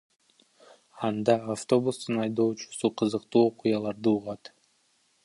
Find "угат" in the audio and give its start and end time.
4.17-4.53